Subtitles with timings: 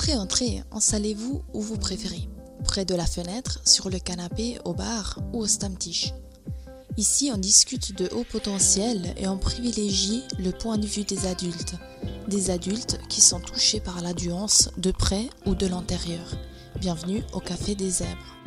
[0.00, 2.26] Entrez, entrez, installez-vous où vous préférez.
[2.64, 6.14] Près de la fenêtre, sur le canapé, au bar ou au stamtisch.
[6.96, 11.74] Ici, on discute de haut potentiel et on privilégie le point de vue des adultes.
[12.28, 16.34] Des adultes qui sont touchés par la de près ou de l'intérieur.
[16.80, 18.39] Bienvenue au Café des Zèbres.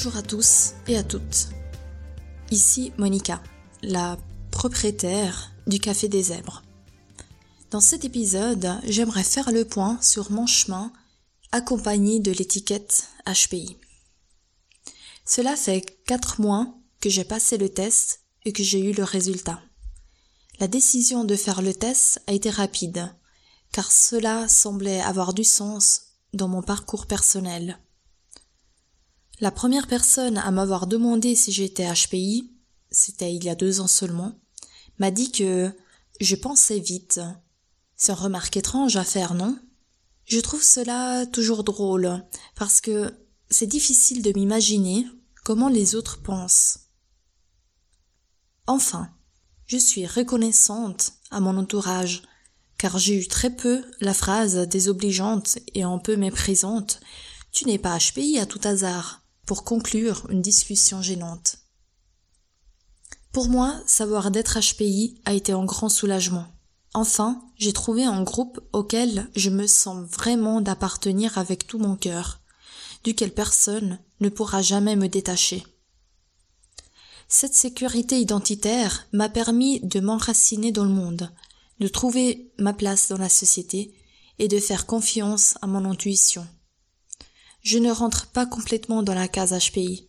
[0.00, 1.48] Bonjour à tous et à toutes.
[2.52, 3.42] Ici Monica,
[3.82, 4.16] la
[4.52, 6.62] propriétaire du Café des Zèbres.
[7.72, 10.92] Dans cet épisode, j'aimerais faire le point sur mon chemin
[11.50, 13.76] accompagné de l'étiquette HPI.
[15.24, 19.60] Cela fait quatre mois que j'ai passé le test et que j'ai eu le résultat.
[20.60, 23.12] La décision de faire le test a été rapide,
[23.72, 26.02] car cela semblait avoir du sens
[26.34, 27.80] dans mon parcours personnel.
[29.40, 32.50] La première personne à m'avoir demandé si j'étais HPI,
[32.90, 34.32] c'était il y a deux ans seulement,
[34.98, 35.70] m'a dit que
[36.20, 37.20] je pensais vite.
[37.94, 39.56] C'est une remarque étrange à faire, non?
[40.24, 42.24] Je trouve cela toujours drôle,
[42.56, 43.14] parce que
[43.48, 45.06] c'est difficile de m'imaginer
[45.44, 46.80] comment les autres pensent.
[48.66, 49.08] Enfin,
[49.66, 52.22] je suis reconnaissante à mon entourage,
[52.76, 57.00] car j'ai eu très peu la phrase désobligeante et un peu méprisante
[57.52, 61.56] Tu n'es pas HPI à tout hasard pour conclure une discussion gênante.
[63.32, 66.46] Pour moi, savoir d'être HPI a été un grand soulagement.
[66.92, 72.40] Enfin, j'ai trouvé un groupe auquel je me sens vraiment d'appartenir avec tout mon cœur,
[73.04, 75.64] duquel personne ne pourra jamais me détacher.
[77.26, 81.32] Cette sécurité identitaire m'a permis de m'enraciner dans le monde,
[81.80, 83.94] de trouver ma place dans la société
[84.38, 86.46] et de faire confiance à mon intuition
[87.62, 90.08] je ne rentre pas complètement dans la case HPI,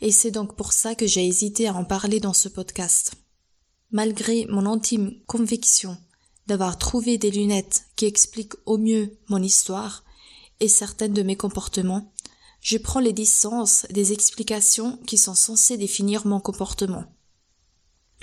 [0.00, 3.12] et c'est donc pour ça que j'ai hésité à en parler dans ce podcast.
[3.90, 5.96] Malgré mon intime conviction
[6.46, 10.04] d'avoir trouvé des lunettes qui expliquent au mieux mon histoire
[10.60, 12.12] et certaines de mes comportements,
[12.60, 17.04] je prends les distances des explications qui sont censées définir mon comportement.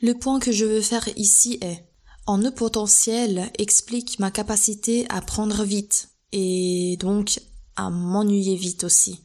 [0.02, 1.86] Le point que je veux faire ici est
[2.26, 7.40] en e potentiel explique ma capacité à prendre vite et donc
[7.76, 9.22] à m'ennuyer vite aussi,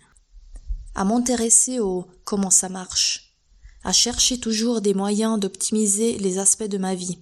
[0.95, 3.37] à m'intéresser au comment ça marche,
[3.85, 7.19] à chercher toujours des moyens d'optimiser les aspects de ma vie,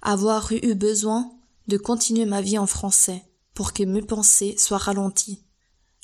[0.00, 1.32] avoir eu besoin
[1.68, 3.22] de continuer ma vie en français
[3.54, 5.42] pour que mes pensées soient ralenties,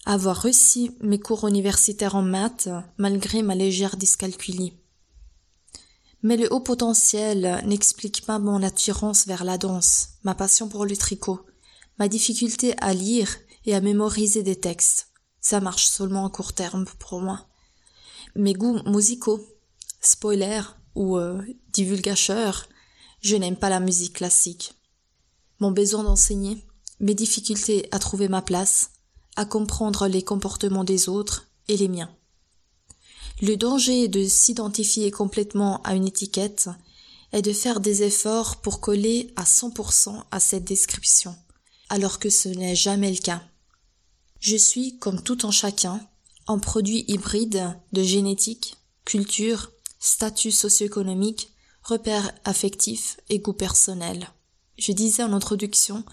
[0.04, 4.74] avoir réussi mes cours universitaires en maths malgré ma légère dyscalculie.
[6.22, 10.96] Mais le haut potentiel n'explique pas mon attirance vers la danse, ma passion pour le
[10.96, 11.40] tricot,
[11.98, 15.08] ma difficulté à lire et à mémoriser des textes.
[15.40, 17.46] Ça marche seulement à court terme pour moi.
[18.34, 19.40] Mes goûts musicaux,
[20.00, 20.62] spoiler
[20.94, 21.40] ou euh,
[23.20, 24.74] je n'aime pas la musique classique.
[25.60, 26.64] Mon besoin d'enseigner,
[27.00, 28.90] mes difficultés à trouver ma place,
[29.36, 32.10] à comprendre les comportements des autres et les miens.
[33.40, 36.68] Le danger de s'identifier complètement à une étiquette
[37.32, 41.36] est de faire des efforts pour coller à 100% à cette description,
[41.88, 43.42] alors que ce n'est jamais le cas.
[44.40, 46.00] Je suis, comme tout en chacun,
[46.46, 54.28] un produit hybride de génétique, culture, statut socio-économique, repères affectifs et goût personnel.
[54.78, 56.04] Je disais en introduction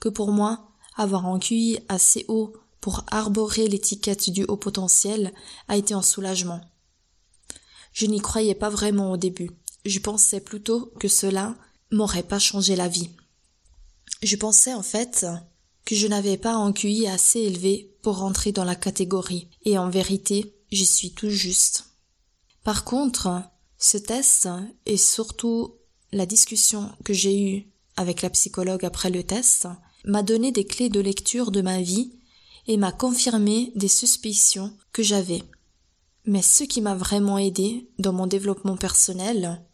[0.00, 5.32] que pour moi, avoir un QI assez haut pour arborer l'étiquette du haut potentiel
[5.68, 6.60] a été un soulagement.
[7.92, 9.50] Je n'y croyais pas vraiment au début.
[9.84, 11.54] Je pensais plutôt que cela
[11.90, 13.10] m'aurait pas changé la vie.
[14.22, 15.26] Je pensais en fait
[15.84, 19.88] que je n'avais pas un QI assez élevé pour rentrer dans la catégorie, et en
[19.88, 21.84] vérité, j'y suis tout juste.
[22.62, 23.42] Par contre,
[23.78, 24.48] ce test,
[24.84, 25.76] et surtout
[26.12, 27.66] la discussion que j'ai eue
[27.96, 29.66] avec la psychologue après le test,
[30.04, 32.12] m'a donné des clés de lecture de ma vie
[32.66, 35.42] et m'a confirmé des suspicions que j'avais.
[36.24, 39.64] Mais ce qui m'a vraiment aidé dans mon développement personnel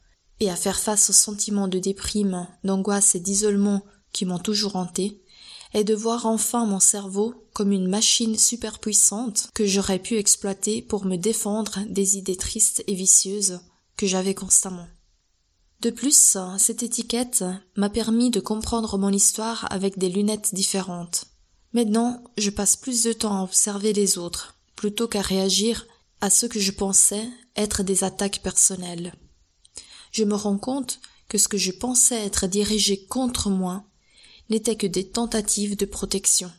[0.40, 3.82] et à faire face aux sentiments de déprime, d'angoisse et d'isolement
[4.14, 5.20] qui m'ont toujours hanté,
[5.74, 10.80] est de voir enfin mon cerveau comme une machine super puissante que j'aurais pu exploiter
[10.80, 13.60] pour me défendre des idées tristes et vicieuses
[13.96, 14.86] que j'avais constamment.
[15.80, 17.44] De plus, cette étiquette
[17.76, 21.26] m'a permis de comprendre mon histoire avec des lunettes différentes.
[21.72, 25.86] Maintenant, je passe plus de temps à observer les autres, plutôt qu'à réagir
[26.20, 29.12] à ce que je pensais être des attaques personnelles.
[30.12, 33.84] je me rends compte que ce que je pensais être dirigé contre moi
[34.50, 36.50] n'était que des tentatives de protection.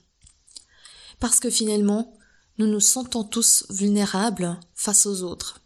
[1.20, 2.18] Parce que finalement,
[2.58, 5.62] nous nous sentons tous vulnérables face aux autres.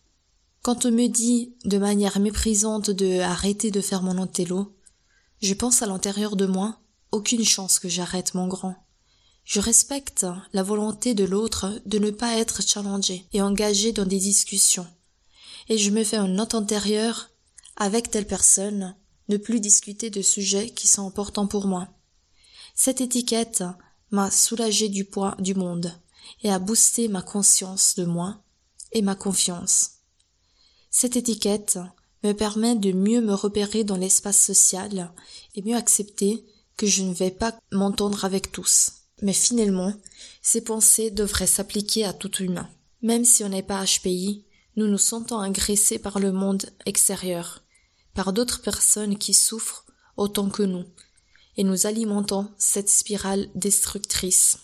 [0.62, 4.76] Quand on me dit de manière méprisante de arrêter de faire mon antello,
[5.42, 6.80] je pense à l'intérieur de moi,
[7.12, 8.76] aucune chance que j'arrête mon grand.
[9.46, 14.20] Je respecte la volonté de l'autre de ne pas être challengé et engagé dans des
[14.20, 14.88] discussions.
[15.70, 17.30] Et je me fais un note antérieure
[17.78, 18.96] avec telle personne,
[19.30, 21.88] ne plus discuter de sujets qui sont importants pour moi.
[22.82, 23.66] Cette étiquette
[24.10, 25.92] m'a soulagé du poids du monde
[26.44, 28.42] et a boosté ma conscience de moi
[28.94, 29.96] et ma confiance.
[30.90, 31.78] Cette étiquette
[32.24, 35.12] me permet de mieux me repérer dans l'espace social
[35.56, 36.46] et mieux accepter
[36.78, 38.94] que je ne vais pas m'entendre avec tous.
[39.22, 39.94] Mais finalement,
[40.42, 42.70] ces pensées devraient s'appliquer à tout humain.
[43.02, 44.46] Même si on n'est pas HPI,
[44.78, 47.62] nous nous sentons agressés par le monde extérieur,
[48.14, 49.86] par d'autres personnes qui souffrent
[50.16, 50.86] autant que nous,
[51.60, 54.60] et nous alimentons cette spirale destructrice.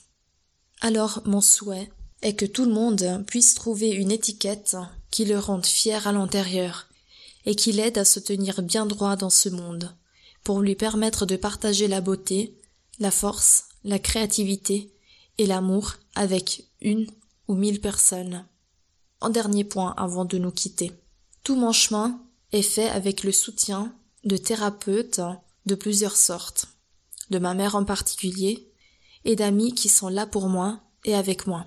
[0.80, 4.78] Alors mon souhait est que tout le monde puisse trouver une étiquette
[5.12, 6.88] qui le rende fier à l'intérieur
[7.46, 9.94] et qui l'aide à se tenir bien droit dans ce monde,
[10.46, 12.58] pour lui permettre de partager la beauté,
[13.00, 14.90] la force, la créativité
[15.38, 17.08] et l'amour avec une
[17.50, 18.46] ou mille personnes.
[19.20, 20.94] En dernier point avant de nous quitter.
[21.44, 22.22] Tout mon chemin
[22.54, 23.94] est fait avec le soutien
[24.24, 25.20] de thérapeutes
[25.66, 26.70] de plusieurs sortes,
[27.30, 28.72] de ma mère en particulier,
[29.24, 31.66] et d'amis qui sont là pour moi et avec moi.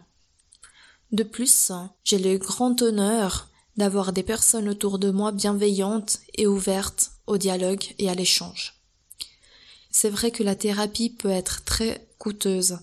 [1.10, 1.72] De plus,
[2.05, 7.84] j'ai le grand honneur d'avoir des personnes autour de moi bienveillantes et ouvertes au dialogue
[7.99, 8.75] et à l'échange.
[9.90, 12.78] C'est vrai que la thérapie peut être très coûteuse,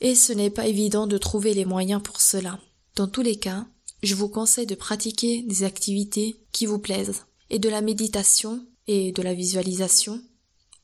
[0.00, 2.60] et ce n'est pas évident de trouver les moyens pour cela.
[2.94, 3.66] Dans tous les cas,
[4.02, 9.12] je vous conseille de pratiquer des activités qui vous plaisent, et de la méditation et
[9.12, 10.22] de la visualisation.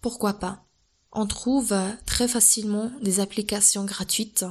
[0.00, 0.63] Pourquoi pas?
[1.14, 1.74] On trouve
[2.06, 4.44] très facilement des applications gratuites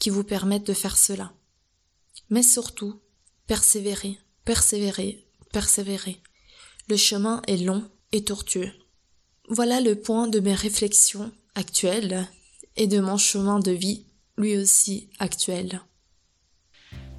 [0.00, 1.32] qui vous permettent de faire cela.
[2.28, 3.00] Mais surtout,
[3.46, 6.20] persévérez, persévérez, persévérez.
[6.88, 8.72] Le chemin est long et tortueux.
[9.48, 12.26] Voilà le point de mes réflexions actuelles
[12.76, 14.04] et de mon chemin de vie,
[14.36, 15.82] lui aussi actuel.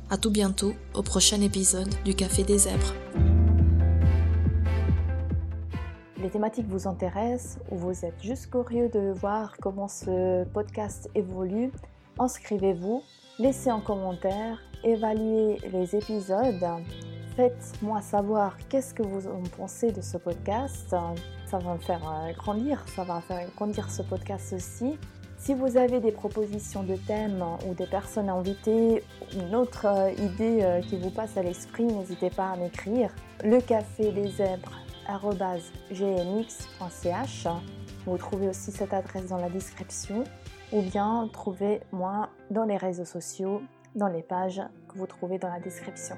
[0.10, 2.94] À tout bientôt au prochain épisode du Café des Zèbres.
[6.30, 11.72] Les thématiques vous intéressent ou vous êtes juste curieux de voir comment ce podcast évolue,
[12.20, 13.02] inscrivez-vous,
[13.40, 16.64] laissez un commentaire, évaluez les épisodes,
[17.36, 20.96] faites-moi savoir qu'est-ce que vous en pensez de ce podcast.
[21.48, 25.00] Ça va me faire euh, grandir, ça va faire grandir ce podcast aussi.
[25.40, 29.04] Si vous avez des propositions de thèmes ou des personnes invitées,
[29.34, 33.10] une autre euh, idée euh, qui vous passe à l'esprit, n'hésitez pas à m'écrire.
[33.44, 34.78] Le café des zèbres
[35.92, 37.48] gmx.ch.
[38.06, 40.24] Vous trouvez aussi cette adresse dans la description
[40.72, 43.62] ou bien trouvez-moi dans les réseaux sociaux,
[43.96, 46.16] dans les pages que vous trouvez dans la description.